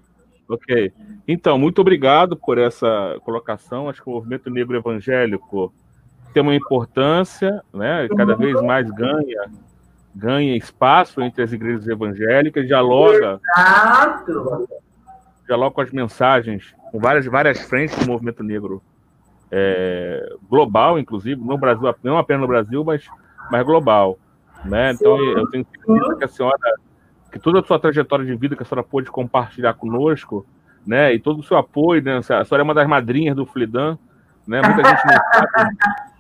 Ok. 0.49 0.93
Então, 1.29 1.57
muito 1.57 1.81
obrigado 1.81 2.37
por 2.37 2.59
essa 2.59 3.17
colocação. 3.25 3.89
Acho 3.89 4.03
que 4.03 4.11
o 4.11 4.13
movimento 4.13 4.51
negro 4.51 4.77
evangélico 4.77 5.73
tem 6.35 6.43
uma 6.43 6.55
importância, 6.55 7.63
né? 7.73 8.09
Cada 8.17 8.35
vez 8.35 8.61
mais 8.63 8.91
ganha 8.91 9.49
ganha 10.15 10.57
espaço 10.57 11.21
entre 11.23 11.43
as 11.43 11.53
igrejas 11.53 11.87
evangélicas, 11.87 12.67
dialoga, 12.67 13.41
Exato. 13.57 14.69
dialoga 15.47 15.75
com 15.75 15.81
as 15.81 15.91
mensagens, 15.93 16.75
com 16.91 16.99
várias 16.99 17.27
várias 17.27 17.61
frentes 17.61 17.97
do 17.97 18.11
movimento 18.11 18.43
negro 18.43 18.83
é, 19.51 20.35
global, 20.49 20.99
inclusive 20.99 21.41
no 21.41 21.57
Brasil, 21.57 21.95
não 22.03 22.19
apenas 22.19 22.43
no 22.43 22.49
Brasil, 22.49 22.85
mas 22.85 23.07
mas 23.51 23.65
global, 23.65 24.19
né? 24.65 24.93
Então 24.93 25.19
eu 25.23 25.47
tenho 25.51 25.67
certeza 25.67 26.17
que 26.17 26.25
a 26.25 26.29
senhora 26.29 26.75
que 27.31 27.39
toda 27.39 27.61
a 27.61 27.63
sua 27.63 27.79
trajetória 27.79 28.25
de 28.25 28.35
vida 28.35 28.57
que 28.57 28.63
a 28.63 28.67
senhora 28.67 28.87
pôde 28.87 29.11
compartilhar 29.11 29.75
conosco, 29.75 30.47
né? 30.87 31.15
E 31.15 31.19
todo 31.19 31.41
o 31.41 31.43
seu 31.43 31.57
apoio, 31.57 32.03
né? 32.03 32.19
A 32.19 32.23
senhora 32.23 32.59
é 32.59 32.63
uma 32.63 32.75
das 32.75 32.89
madrinhas 32.89 33.37
do 33.37 33.47
Flidan, 33.47 33.97
né? 34.47 34.61
Muita 34.63 34.89
gente 34.89 35.07
não 35.07 35.15
sabe. 35.33 35.77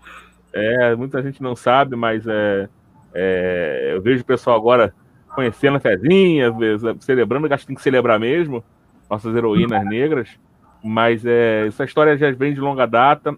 É, 0.52 0.96
muita 0.96 1.22
gente 1.22 1.40
não 1.40 1.54
sabe, 1.54 1.94
mas 1.94 2.26
é, 2.26 2.68
é, 3.14 3.92
eu 3.94 4.02
vejo 4.02 4.22
o 4.22 4.26
pessoal 4.26 4.56
agora 4.56 4.92
conhecendo 5.32 5.76
a 5.76 5.80
Fezinha, 5.80 6.52
celebrando, 6.98 7.46
acho 7.52 7.62
que 7.62 7.68
tem 7.68 7.76
que 7.76 7.82
celebrar 7.82 8.18
mesmo, 8.18 8.64
nossas 9.08 9.34
heroínas 9.34 9.84
negras. 9.84 10.28
Mas 10.82 11.24
é, 11.24 11.66
essa 11.66 11.84
história 11.84 12.16
já 12.16 12.30
vem 12.32 12.52
de 12.52 12.60
longa 12.60 12.86
data. 12.86 13.36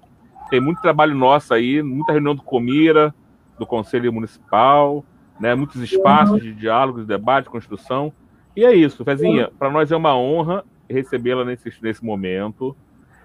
Tem 0.48 0.60
muito 0.60 0.80
trabalho 0.80 1.14
nosso 1.14 1.52
aí, 1.52 1.82
muita 1.82 2.12
reunião 2.12 2.34
do 2.34 2.42
Comira, 2.42 3.14
do 3.58 3.66
Conselho 3.66 4.12
Municipal, 4.12 5.04
né, 5.38 5.54
muitos 5.54 5.80
espaços 5.80 6.40
de 6.42 6.52
diálogo, 6.52 7.00
de 7.00 7.06
debate, 7.06 7.48
construção. 7.48 8.12
E 8.56 8.64
é 8.64 8.74
isso, 8.74 9.04
Fezinha, 9.04 9.50
para 9.58 9.70
nós 9.70 9.90
é 9.90 9.96
uma 9.96 10.16
honra 10.16 10.64
recebê-la 10.88 11.44
nesse, 11.44 11.72
nesse 11.82 12.04
momento, 12.04 12.76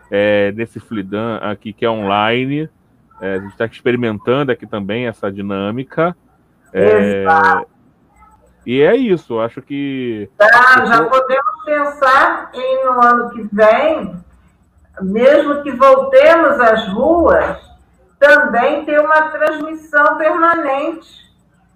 é, 0.10 0.52
nesse 0.54 0.80
Flidan 0.80 1.38
aqui 1.38 1.74
que 1.74 1.86
é 1.86 1.90
online. 1.90 2.70
É, 3.20 3.36
a 3.36 3.40
gente 3.40 3.52
está 3.52 3.66
experimentando 3.66 4.52
aqui 4.52 4.66
também 4.66 5.08
essa 5.08 5.32
dinâmica. 5.32 6.16
É, 6.74 7.26
e 8.66 8.82
é 8.82 8.96
isso, 8.96 9.40
acho 9.40 9.62
que. 9.62 10.30
Tá, 10.38 10.86
já 10.86 11.04
podemos 11.06 11.66
pensar 11.66 12.52
em 12.54 12.86
no 12.86 13.02
ano 13.02 13.30
que 13.30 13.48
vem, 13.52 14.16
mesmo 15.02 15.64
que 15.64 15.72
voltemos 15.72 16.60
às 16.60 16.88
ruas, 16.90 17.58
também 18.20 18.86
ter 18.86 19.00
uma 19.00 19.30
transmissão 19.30 20.18
permanente. 20.18 21.28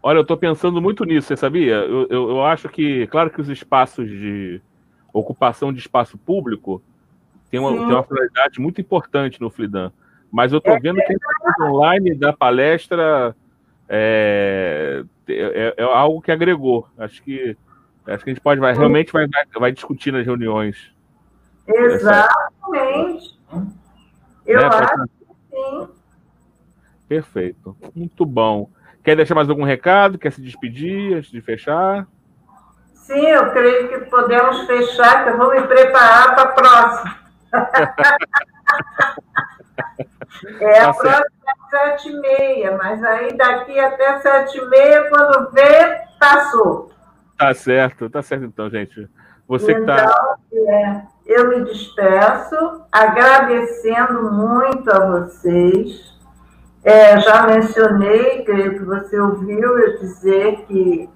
Olha, 0.03 0.17
eu 0.17 0.23
estou 0.23 0.37
pensando 0.37 0.81
muito 0.81 1.05
nisso, 1.05 1.27
você 1.27 1.37
sabia? 1.37 1.75
Eu, 1.75 2.07
eu, 2.09 2.29
eu, 2.29 2.45
acho 2.45 2.67
que, 2.69 3.05
claro 3.07 3.29
que 3.29 3.39
os 3.39 3.49
espaços 3.49 4.07
de 4.09 4.59
ocupação 5.13 5.71
de 5.71 5.79
espaço 5.79 6.17
público 6.17 6.81
tem 7.51 7.59
uma, 7.59 7.71
tem 7.71 7.81
uma 7.81 8.03
finalidade 8.03 8.59
muito 8.59 8.81
importante 8.81 9.39
no 9.39 9.49
Flidan, 9.49 9.91
mas 10.31 10.51
eu 10.51 10.57
estou 10.57 10.79
vendo 10.79 10.95
que 10.95 11.15
a 11.59 11.65
online 11.65 12.15
da 12.15 12.33
palestra 12.33 13.35
é, 13.87 15.03
é, 15.27 15.75
é, 15.77 15.83
algo 15.83 16.21
que 16.21 16.31
agregou. 16.31 16.87
Acho 16.97 17.21
que 17.21 17.55
acho 18.07 18.23
que 18.23 18.29
a 18.31 18.33
gente 18.33 18.41
pode 18.41 18.59
vai, 18.59 18.73
realmente 18.73 19.11
vai, 19.11 19.27
vai 19.53 19.71
discutir 19.71 20.11
nas 20.11 20.25
reuniões. 20.25 20.91
Exatamente. 21.67 23.37
Essa, 23.51 23.67
eu 24.47 24.59
né, 24.59 24.67
acho 24.67 25.03
sim. 25.03 25.20
Perfeito. 27.11 27.75
Muito 27.93 28.25
bom. 28.25 28.69
Quer 29.03 29.17
deixar 29.17 29.35
mais 29.35 29.49
algum 29.49 29.65
recado? 29.65 30.17
Quer 30.17 30.31
se 30.31 30.41
despedir 30.41 31.17
antes 31.17 31.29
de 31.29 31.41
fechar? 31.41 32.07
Sim, 32.93 33.27
eu 33.27 33.51
creio 33.51 33.89
que 33.89 33.99
podemos 34.09 34.65
fechar, 34.65 35.25
que 35.25 35.31
eu 35.31 35.37
vou 35.37 35.51
me 35.51 35.61
preparar 35.63 36.35
para 36.35 36.43
a 36.43 36.53
próxima. 36.53 37.19
é, 40.61 40.79
tá 40.79 40.89
a 40.89 40.93
próxima 40.93 41.19
é 41.19 41.23
sete 41.69 42.11
e 42.11 42.21
meia, 42.21 42.77
mas 42.77 43.03
aí 43.03 43.35
daqui 43.35 43.77
até 43.77 44.19
sete 44.19 44.57
e 44.57 44.65
meia, 44.69 45.09
quando 45.09 45.51
vê, 45.51 45.99
passou. 46.17 46.93
Tá 47.37 47.53
certo, 47.53 48.09
tá 48.09 48.21
certo 48.21 48.45
então, 48.45 48.69
gente. 48.69 49.09
Você 49.49 49.73
então, 49.73 49.81
que 49.81 49.85
tá. 49.85 50.37
É, 50.53 51.01
eu 51.25 51.49
me 51.49 51.65
despeço, 51.65 52.85
agradecendo 52.89 54.31
muito 54.31 54.89
a 54.89 55.07
vocês 55.07 56.09
é, 56.83 57.19
já 57.19 57.43
mencionei, 57.43 58.43
creio 58.43 58.73
que 58.73 58.85
você 58.85 59.19
ouviu 59.19 59.77
eu 59.77 59.99
dizer 59.99 60.65
que 60.67 61.09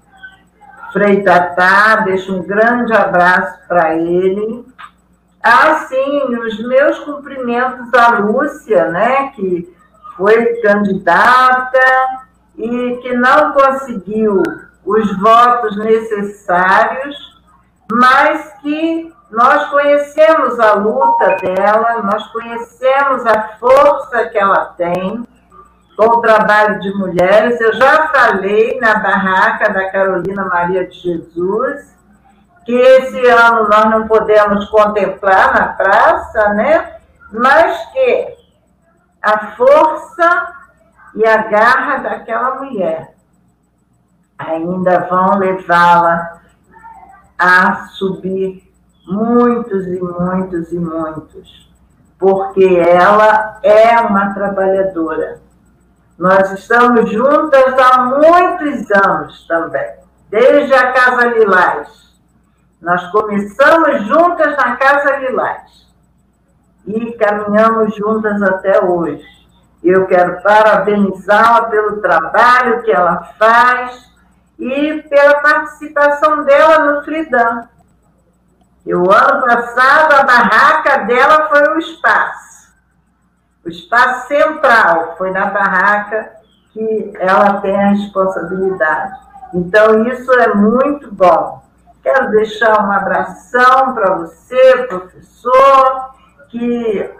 Frei 0.92 1.22
Tatá, 1.22 1.96
deixo 2.04 2.36
um 2.36 2.42
grande 2.42 2.92
abraço 2.92 3.58
para 3.66 3.96
ele. 3.96 4.64
Ah, 5.42 5.86
sim, 5.88 6.36
os 6.36 6.66
meus 6.66 6.98
cumprimentos 7.00 7.92
à 7.94 8.18
Lúcia, 8.18 8.88
né, 8.88 9.32
que 9.34 9.68
foi 10.16 10.54
candidata 10.62 11.80
e 12.56 12.98
que 13.02 13.14
não 13.14 13.52
conseguiu 13.52 14.42
os 14.84 15.18
votos 15.18 15.76
necessários, 15.78 17.16
mas 17.90 18.52
que 18.62 19.12
nós 19.30 19.68
conhecemos 19.68 20.58
a 20.60 20.74
luta 20.74 21.36
dela, 21.42 22.02
nós 22.02 22.26
conhecemos 22.28 23.26
a 23.26 23.48
força 23.58 24.26
que 24.28 24.38
ela 24.38 24.66
tem 24.76 25.26
com 25.96 26.04
o 26.04 26.20
trabalho 26.20 26.78
de 26.80 26.92
mulheres. 26.94 27.60
Eu 27.60 27.72
já 27.74 28.08
falei 28.08 28.78
na 28.78 28.98
barraca 28.98 29.72
da 29.72 29.90
Carolina 29.90 30.44
Maria 30.44 30.86
de 30.86 30.98
Jesus, 30.98 31.96
que 32.64 32.72
esse 32.72 33.26
ano 33.26 33.68
nós 33.68 33.90
não 33.90 34.06
podemos 34.06 34.68
contemplar 34.68 35.54
na 35.54 35.68
praça, 35.68 36.48
né? 36.50 36.96
Mas 37.32 37.86
que 37.92 38.36
a 39.22 39.38
força 39.56 40.54
e 41.14 41.26
a 41.26 41.38
garra 41.38 41.98
daquela 41.98 42.56
mulher 42.56 43.14
ainda 44.38 45.00
vão 45.08 45.38
levá-la 45.38 46.40
a 47.38 47.86
subir 47.88 48.70
muitos 49.06 49.86
e 49.86 50.00
muitos 50.00 50.72
e 50.72 50.78
muitos, 50.78 51.70
porque 52.18 52.64
ela 52.64 53.58
é 53.62 53.98
uma 54.00 54.34
trabalhadora 54.34 55.45
nós 56.18 56.50
estamos 56.52 57.10
juntas 57.10 57.78
há 57.78 58.02
muitos 58.04 58.90
anos 58.90 59.46
também, 59.46 59.96
desde 60.30 60.72
a 60.74 60.92
Casa 60.92 61.26
Lilás. 61.26 61.88
Nós 62.80 63.04
começamos 63.10 64.06
juntas 64.06 64.56
na 64.56 64.76
Casa 64.76 65.16
Lilás 65.18 65.86
e 66.86 67.12
caminhamos 67.12 67.94
juntas 67.94 68.42
até 68.42 68.82
hoje. 68.82 69.24
Eu 69.84 70.06
quero 70.06 70.42
parabenizá-la 70.42 71.64
pelo 71.64 72.00
trabalho 72.00 72.82
que 72.82 72.90
ela 72.90 73.22
faz 73.38 74.10
e 74.58 75.02
pela 75.02 75.40
participação 75.40 76.44
dela 76.44 76.78
no 76.78 77.04
Fridan. 77.04 77.68
O 78.86 79.12
ano 79.12 79.44
passado 79.44 80.14
a 80.14 80.22
barraca 80.22 80.98
dela 81.04 81.48
foi 81.48 81.74
o 81.74 81.78
espaço. 81.78 82.55
O 83.66 83.68
espaço 83.68 84.28
central 84.28 85.16
foi 85.18 85.32
na 85.32 85.46
barraca 85.46 86.36
que 86.72 87.12
ela 87.18 87.60
tem 87.60 87.74
a 87.74 87.88
responsabilidade. 87.88 89.18
Então, 89.52 90.06
isso 90.06 90.32
é 90.34 90.54
muito 90.54 91.12
bom. 91.12 91.64
Quero 92.00 92.30
deixar 92.30 92.80
um 92.86 92.92
abração 92.92 93.92
para 93.92 94.18
você, 94.18 94.86
professor, 94.86 96.14
que 96.48 97.10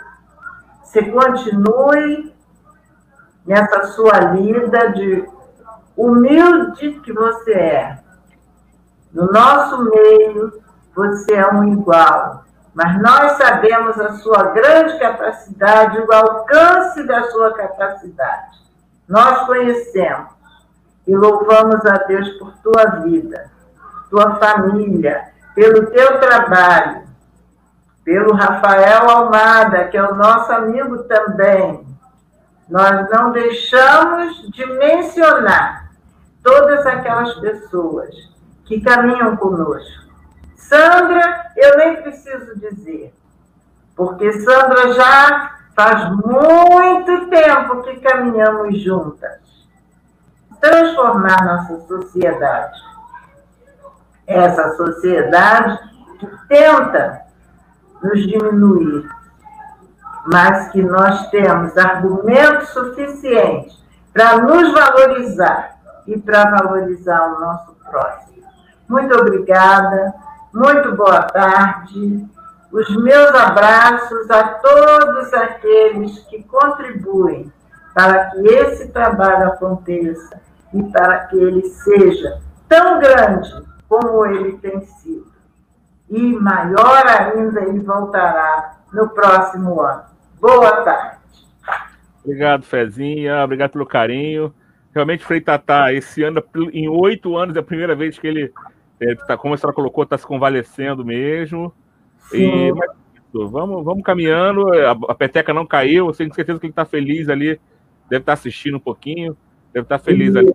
você 0.85 1.11
continue 1.11 2.33
nessa 3.45 3.89
sua 3.89 4.17
lida 4.21 4.93
de 4.93 5.29
humilde 5.97 7.01
que 7.01 7.13
você 7.13 7.55
é. 7.55 7.99
No 9.13 9.33
nosso 9.33 9.83
meio, 9.83 10.63
você 10.95 11.35
é 11.35 11.53
um 11.53 11.73
igual, 11.73 12.45
mas 12.77 13.01
nós 13.01 13.33
sabemos 13.39 13.99
a 13.99 14.13
sua 14.19 14.53
grande 14.53 14.99
capacidade, 14.99 15.99
o 15.99 16.13
alcance 16.13 17.03
da 17.05 17.23
sua 17.31 17.55
capacidade. 17.55 18.59
Nós 19.09 19.47
conhecemos 19.47 20.29
e 21.07 21.17
louvamos 21.17 21.87
a 21.87 21.95
Deus 22.07 22.29
por 22.39 22.53
tua 22.59 22.85
vida, 23.01 23.51
tua 24.11 24.35
família, 24.35 25.29
pelo 25.55 25.87
teu 25.87 26.21
trabalho, 26.21 27.07
pelo 28.05 28.35
Rafael 28.35 29.09
Almada, 29.09 29.85
que 29.85 29.97
é 29.97 30.03
o 30.03 30.15
nosso 30.15 30.53
amigo 30.53 30.99
também. 31.05 31.87
Nós 32.69 33.09
não 33.09 33.33
deixamos 33.33 34.51
de 34.51 34.67
mencionar 34.67 35.89
todas 36.43 36.85
aquelas 36.85 37.33
pessoas 37.37 38.15
que 38.67 38.83
caminham 38.83 39.35
conosco. 39.39 40.06
Sandra, 40.57 41.53
eu 41.57 41.77
nem 41.79 42.03
preciso 42.03 42.59
dizer, 42.59 43.15
porque 43.95 44.33
Sandra 44.41 44.93
já 44.93 45.57
faz 45.75 46.11
muito 46.11 47.29
tempo 47.29 47.83
que 47.83 48.01
caminhamos 48.01 48.81
juntas 48.81 49.47
transformar 50.61 51.45
nossa 51.45 51.87
sociedade. 51.87 52.81
Essa 54.27 54.77
sociedade 54.77 55.79
que 56.19 56.27
tenta 56.49 57.23
nos 58.03 58.21
diminuir, 58.27 59.09
mas 60.27 60.69
que 60.71 60.83
nós 60.83 61.31
temos 61.31 61.77
argumentos 61.77 62.71
suficientes 62.71 63.77
para 64.13 64.39
nos 64.39 64.73
valorizar 64.73 65.77
e 66.07 66.19
para 66.19 66.51
valorizar 66.51 67.27
o 67.29 67.41
nosso 67.41 67.75
próximo. 67.89 68.43
Muito 68.89 69.15
obrigada, 69.15 70.15
muito 70.57 70.97
boa 70.97 71.23
tarde. 71.23 72.27
Os 72.73 72.97
meus 72.97 73.31
abraços 73.35 74.31
a 74.31 74.43
todos 74.55 75.33
aqueles 75.35 76.19
que 76.31 76.43
contribuem 76.45 77.53
para 77.95 78.31
que 78.31 78.39
esse 78.47 78.89
trabalho 78.89 79.49
aconteça 79.49 80.41
e 80.73 80.83
para 80.85 81.27
que 81.27 81.37
ele 81.37 81.63
seja 81.69 82.41
tão 82.69 82.99
grande 83.01 83.53
como 83.87 84.25
ele 84.27 84.57
tem 84.59 84.81
sido. 84.81 85.31
E 86.09 86.33
maior 86.35 87.05
ainda 87.07 87.61
ele 87.63 87.81
voltará 87.81 88.79
no 88.93 89.09
próximo 89.11 89.81
ano. 89.81 90.05
Boa 90.41 90.83
tarde. 90.83 91.17
Obrigado, 92.25 92.65
Fezinha. 92.65 93.45
Obrigado 93.45 93.73
pelo 93.73 93.87
carinho. 93.87 94.55
Realmente, 94.95 95.25
Frei 95.25 95.41
Tatá, 95.41 95.93
esse 95.93 96.23
ano, 96.23 96.43
em 96.73 96.89
oito 96.89 97.37
anos, 97.37 97.55
é 97.55 97.61
a 97.61 97.63
primeira 97.63 97.95
vez 97.95 98.19
que 98.19 98.27
ele, 98.27 98.53
é, 99.01 99.15
tá, 99.15 99.37
como 99.37 99.55
a 99.55 99.57
senhora 99.57 99.75
colocou, 99.75 100.05
está 100.05 100.17
se 100.17 100.27
convalescendo 100.27 101.05
mesmo. 101.05 101.73
E, 102.33 102.73
mas, 102.73 102.91
vamos, 103.51 103.85
vamos 103.85 104.03
caminhando. 104.03 104.73
A, 104.73 104.91
a 105.13 105.15
peteca 105.15 105.53
não 105.53 105.67
caiu. 105.67 106.07
Eu 106.07 106.13
tenho 106.13 106.35
certeza 106.35 106.59
que 106.59 106.67
ele 106.67 106.73
está 106.73 106.85
feliz 106.85 107.29
ali. 107.29 107.61
Deve 108.09 108.23
estar 108.23 108.25
tá 108.25 108.33
assistindo 108.33 108.77
um 108.77 108.81
pouquinho 108.81 109.37
deve 109.77 109.85
estar 109.85 109.99
feliz 109.99 110.35
ali 110.35 110.55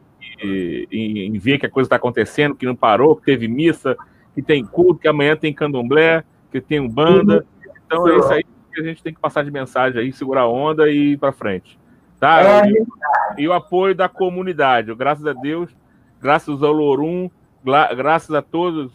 em, 0.92 1.28
em 1.28 1.38
ver 1.38 1.60
que 1.60 1.68
a 1.68 1.70
coisa 1.70 1.86
está 1.86 1.96
acontecendo, 1.96 2.56
que 2.56 2.66
não 2.66 2.76
parou, 2.76 3.16
que 3.16 3.24
teve 3.24 3.48
missa, 3.48 3.96
que 4.34 4.42
tem 4.42 4.66
culto, 4.66 5.00
que 5.00 5.08
amanhã 5.08 5.36
tem 5.36 5.54
candomblé, 5.54 6.24
que 6.52 6.60
tem 6.60 6.80
um 6.80 6.90
banda. 6.90 7.46
Então 7.86 8.08
é 8.08 8.18
isso 8.18 8.34
aí 8.34 8.44
que 8.74 8.82
a 8.82 8.84
gente 8.84 9.04
tem 9.04 9.14
que 9.14 9.20
passar 9.20 9.44
de 9.44 9.52
mensagem 9.52 10.02
aí, 10.02 10.12
segurar 10.12 10.42
a 10.42 10.48
onda 10.48 10.90
e 10.90 11.12
ir 11.12 11.18
para 11.18 11.32
frente. 11.32 11.78
Tá? 12.20 12.64
É 12.66 12.70
e, 12.70 13.44
e, 13.44 13.48
o 13.48 13.54
apoio 13.54 13.94
da 13.94 14.10
comunidade. 14.10 14.94
Graças 14.96 15.26
a 15.28 15.34
Deus, 15.34 15.70
graças 16.20 16.64
ao 16.64 16.72
Lorum, 16.72 17.30
graças 17.64 18.34
a 18.36 18.42
todos, 18.42 18.92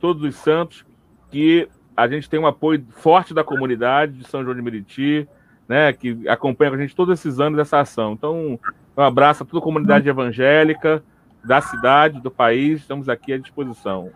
todos 0.00 0.22
os 0.22 0.34
santos, 0.36 0.84
que 1.30 1.68
a 1.96 2.08
gente 2.08 2.28
tem 2.28 2.40
um 2.40 2.46
apoio 2.46 2.84
forte 2.90 3.32
da 3.32 3.44
comunidade 3.44 4.12
de 4.12 4.28
São 4.28 4.42
João 4.42 4.54
de 4.54 4.62
Meriti, 4.62 5.28
né, 5.68 5.92
que 5.92 6.28
acompanha 6.28 6.72
a 6.72 6.76
gente 6.76 6.94
todos 6.94 7.18
esses 7.18 7.40
anos 7.40 7.56
dessa 7.56 7.80
ação. 7.80 8.12
Então, 8.12 8.58
um 8.96 9.02
abraço 9.02 9.42
a 9.42 9.46
toda 9.46 9.58
a 9.58 9.62
comunidade 9.62 10.08
evangélica 10.08 11.02
da 11.44 11.60
cidade, 11.60 12.20
do 12.20 12.30
país. 12.30 12.80
Estamos 12.80 13.08
aqui 13.08 13.32
à 13.32 13.38
disposição. 13.38 14.10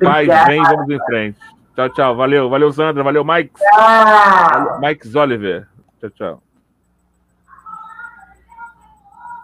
Paz, 0.00 0.28
bem, 0.46 0.62
vamos 0.62 0.88
em 0.88 1.04
frente. 1.04 1.38
Tchau, 1.74 1.88
tchau. 1.90 2.16
Valeu, 2.16 2.48
valeu, 2.48 2.72
Sandra. 2.72 3.02
Valeu, 3.02 3.24
Mike. 3.24 3.52
Mike 4.80 5.16
Oliver. 5.16 5.68
Tchau, 6.00 6.10
tchau. 6.10 6.42